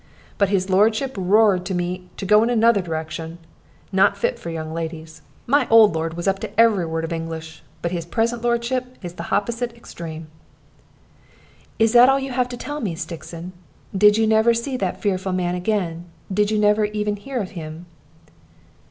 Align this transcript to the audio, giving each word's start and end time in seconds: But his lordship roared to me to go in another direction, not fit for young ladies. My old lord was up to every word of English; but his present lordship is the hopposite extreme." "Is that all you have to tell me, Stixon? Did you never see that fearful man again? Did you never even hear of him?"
But 0.39 0.49
his 0.49 0.67
lordship 0.67 1.13
roared 1.15 1.63
to 1.67 1.75
me 1.75 2.09
to 2.17 2.25
go 2.25 2.41
in 2.41 2.49
another 2.49 2.81
direction, 2.81 3.37
not 3.91 4.17
fit 4.17 4.39
for 4.39 4.49
young 4.49 4.73
ladies. 4.73 5.21
My 5.45 5.67
old 5.69 5.93
lord 5.93 6.15
was 6.15 6.27
up 6.27 6.39
to 6.39 6.59
every 6.59 6.87
word 6.87 7.03
of 7.03 7.13
English; 7.13 7.61
but 7.83 7.91
his 7.91 8.07
present 8.07 8.41
lordship 8.41 8.97
is 9.03 9.13
the 9.13 9.25
hopposite 9.29 9.75
extreme." 9.77 10.25
"Is 11.77 11.93
that 11.93 12.09
all 12.09 12.17
you 12.19 12.31
have 12.31 12.49
to 12.49 12.57
tell 12.57 12.81
me, 12.81 12.95
Stixon? 12.95 13.53
Did 13.95 14.17
you 14.17 14.25
never 14.25 14.55
see 14.55 14.75
that 14.75 15.03
fearful 15.03 15.33
man 15.33 15.53
again? 15.53 16.05
Did 16.33 16.49
you 16.49 16.57
never 16.57 16.85
even 16.85 17.15
hear 17.15 17.39
of 17.39 17.51
him?" 17.51 17.85